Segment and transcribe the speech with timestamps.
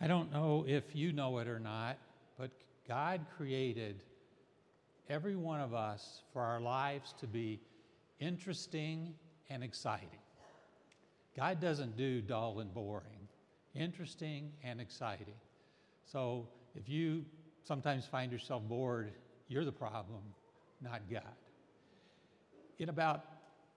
[0.00, 1.98] I don't know if you know it or not,
[2.38, 2.50] but
[2.88, 4.02] God created
[5.10, 7.60] every one of us for our lives to be
[8.18, 9.12] interesting
[9.50, 10.08] and exciting.
[11.36, 13.28] God doesn't do dull and boring,
[13.74, 15.34] interesting and exciting.
[16.06, 17.24] So if you
[17.62, 19.12] sometimes find yourself bored,
[19.48, 20.22] you're the problem,
[20.80, 21.22] not God.
[22.78, 23.26] In about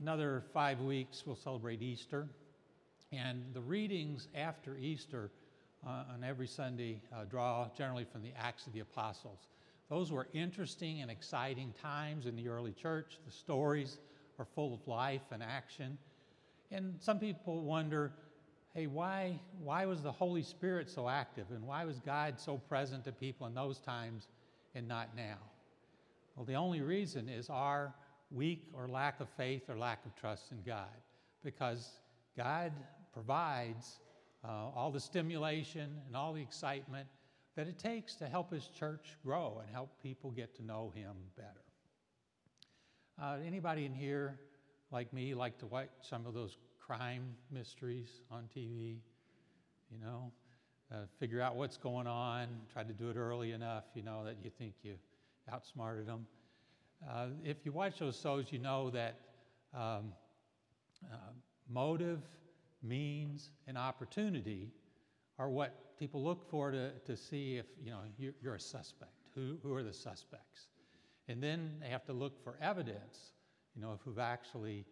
[0.00, 2.26] another five weeks, we'll celebrate Easter.
[3.12, 5.30] And the readings after Easter
[5.86, 9.48] on every Sunday uh, draw generally from the Acts of the Apostles.
[9.88, 13.18] Those were interesting and exciting times in the early church.
[13.24, 13.98] The stories
[14.38, 15.96] are full of life and action.
[16.70, 18.12] And some people wonder
[18.74, 21.46] hey, why, why was the Holy Spirit so active?
[21.50, 24.28] And why was God so present to people in those times
[24.74, 25.38] and not now?
[26.34, 27.94] Well, the only reason is our
[28.30, 30.90] weak or lack of faith or lack of trust in God.
[31.42, 31.88] Because
[32.36, 32.70] God
[33.14, 34.00] provides
[34.46, 37.08] uh, all the stimulation and all the excitement
[37.56, 41.14] that it takes to help His church grow and help people get to know Him
[41.36, 41.64] better.
[43.20, 44.38] Uh, anybody in here,
[44.90, 48.98] like me, like to watch some of those crime mysteries on TV?
[49.90, 50.32] You know,
[50.92, 54.36] uh, figure out what's going on, try to do it early enough, you know, that
[54.42, 54.94] you think you
[55.52, 56.26] outsmarted them.
[57.08, 59.16] Uh, if you watch those shows, you know that
[59.74, 60.12] um,
[61.10, 61.16] uh,
[61.68, 62.20] motive
[62.82, 64.70] means, and opportunity
[65.38, 69.12] are what people look for to, to see if you know you're, you're a suspect.
[69.34, 70.68] Who, who are the suspects?
[71.28, 73.32] And then they have to look for evidence,
[73.74, 74.84] you know, of who've actually,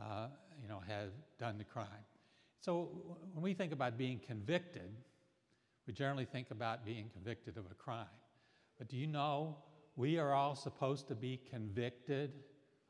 [0.00, 0.26] uh,
[0.60, 1.86] you know, have done the crime.
[2.60, 2.90] So
[3.32, 4.90] when we think about being convicted,
[5.86, 8.06] we generally think about being convicted of a crime.
[8.78, 9.56] But do you know
[9.94, 12.32] we are all supposed to be convicted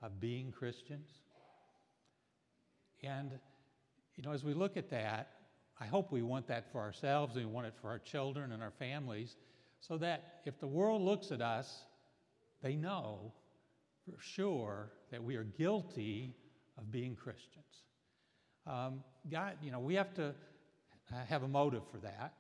[0.03, 1.11] of being Christians?
[3.03, 3.33] And
[4.17, 5.31] you know, as we look at that,
[5.81, 8.73] I hope we want that for ourselves we want it for our children and our
[8.79, 9.37] families
[9.81, 11.85] so that if the world looks at us,
[12.63, 13.33] they know
[14.05, 16.35] for sure that we are guilty
[16.79, 17.65] of being Christians.
[18.67, 20.35] Um, God, you know, we have to
[21.29, 22.35] have a motive for that.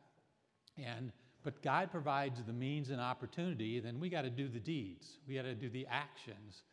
[0.82, 1.12] And
[1.44, 5.19] but God provides the means and opportunity, then we got to do the deeds.
[5.28, 6.64] We got to do the actions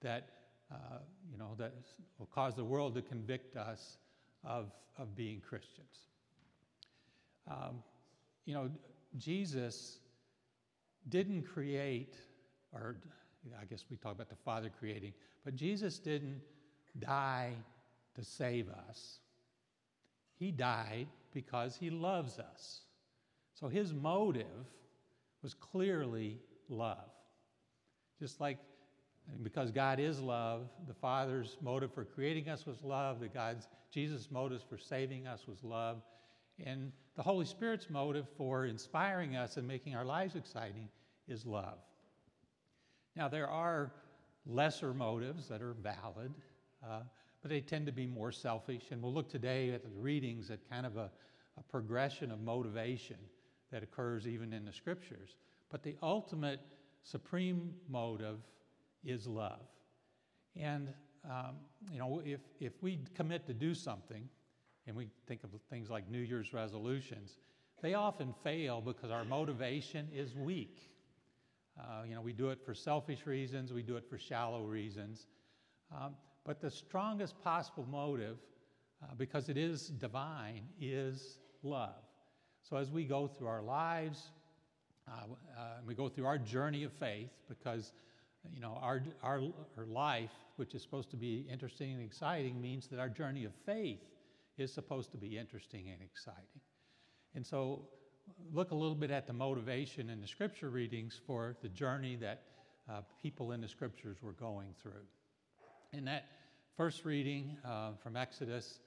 [0.00, 0.30] that
[0.70, 1.00] uh,
[1.30, 1.74] you know that
[2.18, 3.98] will cause the world to convict us
[4.44, 6.06] of, of being Christians.
[7.50, 7.82] Um,
[8.44, 8.70] you know,
[9.18, 9.98] Jesus
[11.08, 12.16] didn't create,
[12.72, 12.96] or
[13.60, 15.12] I guess we talk about the Father creating,
[15.44, 16.40] but Jesus didn't
[16.98, 17.52] die
[18.14, 19.18] to save us.
[20.38, 22.82] He died because he loves us.
[23.54, 24.46] So his motive
[25.42, 26.38] was clearly
[26.68, 27.10] love.
[28.18, 28.58] Just like
[29.42, 34.30] because God is love, the Father's motive for creating us was love, the God's Jesus'
[34.30, 36.02] motive for saving us was love,
[36.64, 40.88] and the Holy Spirit's motive for inspiring us and making our lives exciting
[41.28, 41.78] is love.
[43.16, 43.92] Now, there are
[44.46, 46.32] lesser motives that are valid,
[46.84, 47.00] uh,
[47.42, 48.84] but they tend to be more selfish.
[48.90, 51.10] And we'll look today at the readings at kind of a,
[51.58, 53.16] a progression of motivation
[53.70, 55.36] that occurs even in the scriptures.
[55.70, 56.60] But the ultimate
[57.02, 58.38] supreme motive
[59.04, 59.66] is love.
[60.56, 60.88] And,
[61.24, 61.56] um,
[61.90, 64.28] you know, if, if we commit to do something,
[64.86, 67.38] and we think of things like New Year's resolutions,
[67.82, 70.90] they often fail because our motivation is weak.
[71.78, 75.26] Uh, you know, we do it for selfish reasons, we do it for shallow reasons.
[75.94, 76.14] Um,
[76.44, 78.38] but the strongest possible motive,
[79.02, 82.02] uh, because it is divine, is love.
[82.62, 84.30] So as we go through our lives,
[85.08, 85.24] uh,
[85.58, 87.92] uh we go through our journey of faith, because
[88.50, 89.40] you know, our, our,
[89.76, 93.52] our life, which is supposed to be interesting and exciting, means that our journey of
[93.66, 94.00] faith
[94.58, 96.60] is supposed to be interesting and exciting.
[97.34, 97.88] And so,
[98.52, 102.42] look a little bit at the motivation in the scripture readings for the journey that
[102.90, 105.06] uh, people in the scriptures were going through.
[105.92, 106.24] In that
[106.76, 108.80] first reading uh, from Exodus,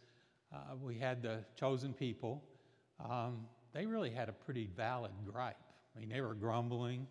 [0.53, 2.43] uh, we had the chosen people.
[3.03, 5.57] Um, they really had a pretty valid gripe.
[5.95, 7.07] I mean, they were grumbling,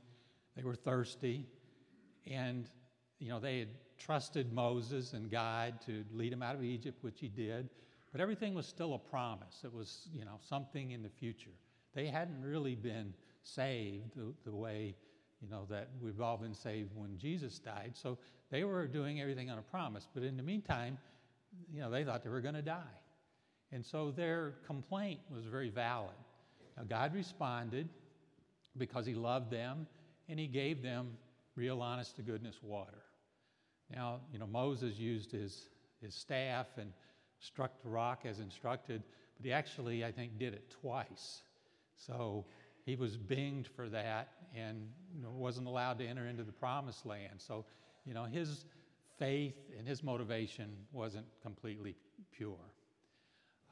[0.56, 1.46] they were thirsty,
[2.26, 2.68] and,
[3.18, 3.68] you know, they had
[3.98, 7.68] trusted Moses and God to lead them out of Egypt, which he did.
[8.12, 9.62] But everything was still a promise.
[9.64, 11.50] It was, you know, something in the future.
[11.94, 13.12] They hadn't really been
[13.42, 14.94] saved the, the way,
[15.40, 17.92] you know, that we've all been saved when Jesus died.
[17.94, 18.18] So
[18.50, 20.06] they were doing everything on a promise.
[20.12, 20.98] But in the meantime,
[21.72, 22.82] you know, they thought they were going to die.
[23.72, 26.14] And so their complaint was very valid.
[26.76, 27.88] Now, God responded
[28.76, 29.86] because he loved them
[30.28, 31.10] and he gave them
[31.56, 33.02] real honest to goodness water.
[33.94, 35.68] Now, you know, Moses used his,
[36.00, 36.92] his staff and
[37.40, 39.02] struck the rock as instructed,
[39.36, 41.42] but he actually, I think, did it twice.
[41.96, 42.44] So
[42.84, 47.06] he was binged for that and you know, wasn't allowed to enter into the promised
[47.06, 47.34] land.
[47.38, 47.64] So,
[48.04, 48.64] you know, his
[49.18, 51.94] faith and his motivation wasn't completely
[52.32, 52.58] pure.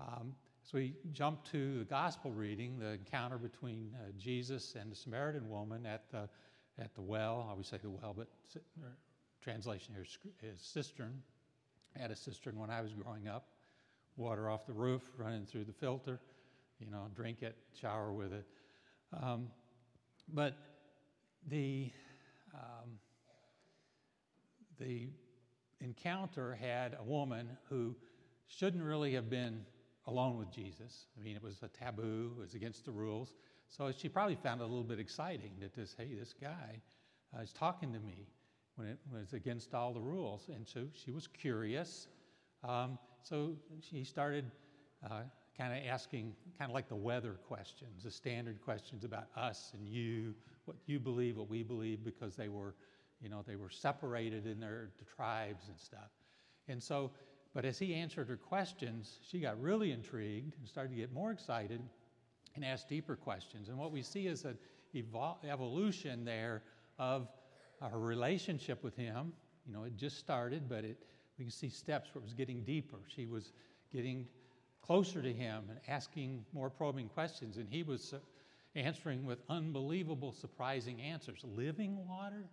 [0.00, 4.96] Um, so we jump to the gospel reading, the encounter between uh, Jesus and the
[4.96, 6.28] Samaritan woman at the,
[6.78, 7.44] at the well.
[7.46, 8.28] I always say the well, but
[9.42, 10.04] translation here
[10.42, 11.22] is cistern.
[11.96, 13.48] I had a cistern when I was growing up.
[14.16, 16.20] Water off the roof, running through the filter.
[16.78, 18.44] You know, drink it, shower with it.
[19.12, 19.48] Um,
[20.32, 20.56] but
[21.48, 21.90] the
[22.54, 22.98] um,
[24.78, 25.08] the
[25.80, 27.94] encounter had a woman who
[28.46, 29.64] shouldn't really have been
[30.06, 31.06] alone with Jesus.
[31.18, 33.34] I mean, it was a taboo, it was against the rules.
[33.76, 36.82] So she probably found it a little bit exciting that this, hey, this guy
[37.34, 38.28] uh, is talking to me
[38.76, 40.50] when it was against all the rules.
[40.54, 42.08] And so she was curious.
[42.68, 44.44] Um, so she started
[45.10, 45.22] uh,
[45.56, 49.88] kind of asking, kind of like the weather questions, the standard questions about us and
[49.88, 50.34] you,
[50.66, 52.74] what you believe, what we believe, because they were,
[53.22, 56.10] you know, they were separated in their the tribes and stuff.
[56.68, 57.10] And so,
[57.54, 61.30] but as he answered her questions, she got really intrigued and started to get more
[61.30, 61.80] excited
[62.54, 63.68] and ask deeper questions.
[63.68, 64.58] And what we see is an
[64.94, 66.62] evol- evolution there
[66.98, 67.28] of
[67.80, 69.32] her relationship with him.
[69.66, 70.98] You know, it just started, but it,
[71.38, 72.98] we can see steps where it was getting deeper.
[73.08, 73.52] She was
[73.92, 74.26] getting
[74.82, 78.14] closer to him and asking more probing questions, and he was
[78.74, 81.44] answering with unbelievable, surprising answers.
[81.44, 82.44] Living water?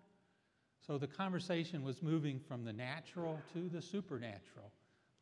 [0.85, 4.71] So the conversation was moving from the natural to the supernatural,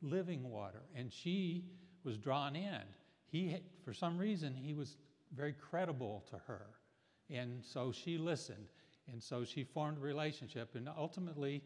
[0.02, 0.82] living water.
[0.96, 1.66] And she
[2.04, 2.82] was drawn in.
[3.30, 4.98] He, for some reason, he was
[5.36, 6.68] very credible to her.
[7.30, 8.68] And so she listened.
[9.12, 10.76] And so she formed a relationship.
[10.76, 11.62] And ultimately,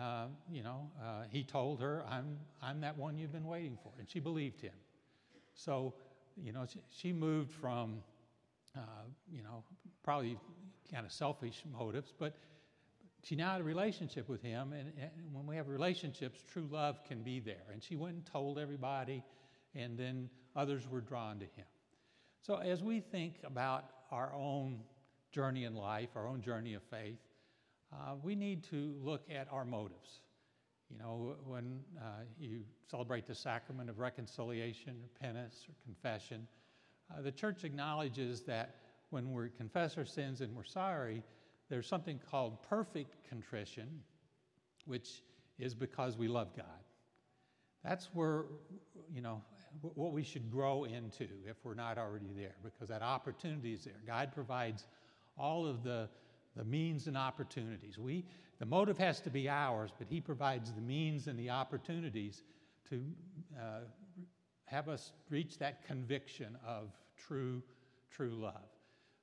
[0.00, 3.92] uh, you know, uh, he told her, I'm, I'm that one you've been waiting for.
[3.98, 4.74] And she believed him.
[5.54, 5.94] So,
[6.36, 8.02] you know, she, she moved from,
[8.76, 8.80] uh,
[9.32, 9.64] you know,
[10.02, 10.38] probably
[10.92, 12.36] kind of selfish motives, but
[13.22, 14.72] she now had a relationship with him.
[14.72, 17.64] And, and when we have relationships, true love can be there.
[17.72, 19.22] And she went and told everybody,
[19.76, 21.66] and then others were drawn to him.
[22.42, 24.80] So, as we think about our own
[25.32, 27.18] journey in life, our own journey of faith,
[27.92, 30.20] uh, we need to look at our motives.
[30.90, 36.46] You know, when uh, you celebrate the sacrament of reconciliation or penance or confession,
[37.10, 38.76] uh, the church acknowledges that
[39.10, 41.22] when we confess our sins and we're sorry,
[41.68, 43.88] there's something called perfect contrition,
[44.84, 45.22] which
[45.58, 46.66] is because we love God.
[47.82, 48.44] That's where,
[49.12, 49.42] you know,
[49.82, 54.00] what we should grow into if we're not already there, because that opportunity is there.
[54.06, 54.86] God provides
[55.38, 56.08] all of the
[56.56, 57.98] the means and opportunities.
[57.98, 58.24] We,
[58.58, 62.42] the motive has to be ours, but He provides the means and the opportunities
[62.88, 63.02] to
[63.60, 63.80] uh,
[64.64, 67.62] have us reach that conviction of true,
[68.10, 68.64] true love.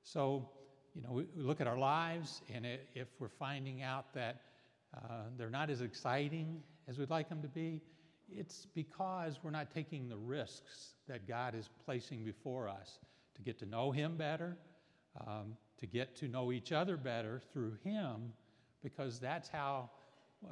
[0.04, 0.48] So,
[0.94, 2.64] you know, we, we look at our lives, and
[2.94, 4.42] if we're finding out that
[4.94, 7.80] uh, they're not as exciting as we'd like them to be,
[8.36, 12.98] it's because we're not taking the risks that God is placing before us
[13.34, 14.56] to get to know Him better,
[15.26, 18.32] um, to get to know each other better through Him,
[18.82, 19.90] because that's how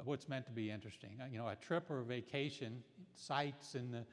[0.03, 1.11] what's meant to be interesting.
[1.21, 2.83] Uh, you know, a trip or a vacation,
[3.15, 4.03] sights and the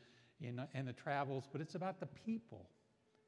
[0.43, 2.71] in, in the travels, but it's about the people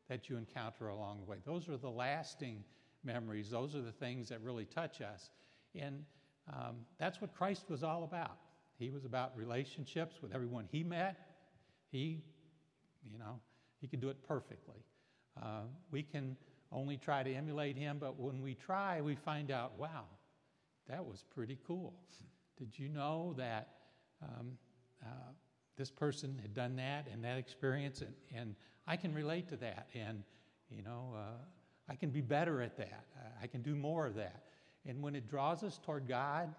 [0.08, 1.36] that you encounter along the way.
[1.44, 2.64] Those are the lasting
[3.04, 3.50] memories.
[3.50, 5.30] Those are the things that really touch us,
[5.74, 6.04] and
[6.52, 8.38] um, that's what Christ was all about.
[8.82, 11.16] He was about relationships with everyone he met.
[11.92, 12.24] He,
[13.08, 13.38] you know,
[13.80, 14.84] he could do it perfectly.
[15.40, 15.62] Uh,
[15.92, 16.36] we can
[16.72, 20.06] only try to emulate him, but when we try, we find out, wow,
[20.88, 21.94] that was pretty cool.
[22.58, 23.68] Did you know that
[24.20, 24.58] um,
[25.00, 25.30] uh,
[25.76, 28.56] this person had done that and that experience, and, and
[28.88, 30.24] I can relate to that, and
[30.68, 31.38] you know, uh,
[31.88, 33.04] I can be better at that.
[33.40, 34.42] I can do more of that.
[34.84, 36.52] And when it draws us toward God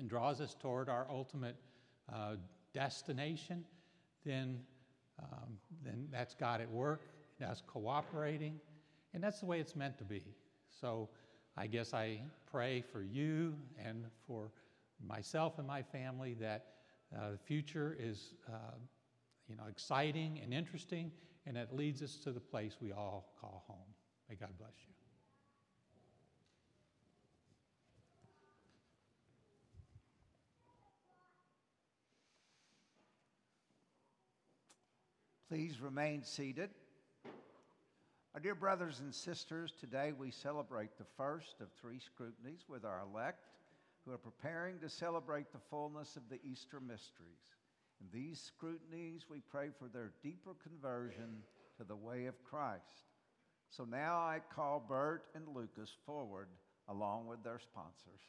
[0.00, 1.56] and draws us toward our ultimate
[2.12, 2.34] uh,
[2.74, 3.64] destination,
[4.24, 4.58] then
[5.22, 7.02] um, then that's God at work.
[7.38, 8.58] That's cooperating.
[9.14, 10.22] And that's the way it's meant to be.
[10.80, 11.08] So
[11.56, 13.54] I guess I pray for you
[13.84, 14.50] and for
[15.06, 16.66] myself and my family that
[17.14, 18.76] uh, the future is, uh,
[19.48, 21.10] you know, exciting and interesting,
[21.46, 23.94] and it leads us to the place we all call home.
[24.28, 24.89] May God bless you.
[35.50, 36.70] Please remain seated.
[38.34, 43.00] Our dear brothers and sisters, today we celebrate the first of three scrutinies with our
[43.00, 43.48] elect
[44.04, 47.42] who are preparing to celebrate the fullness of the Easter mysteries.
[48.00, 51.42] In these scrutinies, we pray for their deeper conversion
[51.78, 53.10] to the way of Christ.
[53.70, 56.46] So now I call Bert and Lucas forward
[56.88, 58.22] along with their sponsors.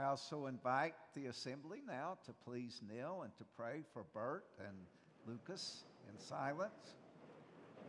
[0.00, 4.76] I also invite the assembly now to please kneel and to pray for Bert and
[5.26, 6.94] Lucas in silence,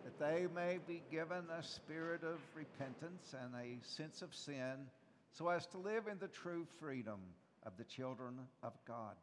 [0.03, 4.87] that they may be given a spirit of repentance and a sense of sin
[5.31, 7.19] so as to live in the true freedom
[7.65, 9.15] of the children of God.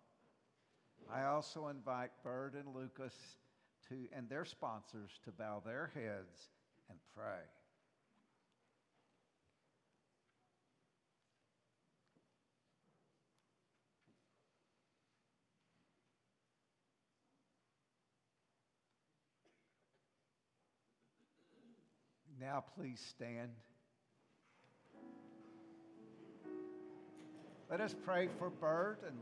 [1.12, 3.14] I also invite Bert and Lucas
[3.90, 6.48] to, and their sponsors to bow their heads
[6.88, 7.44] and pray.
[22.40, 23.50] Now, please stand.
[27.68, 29.16] Let us pray for Bert and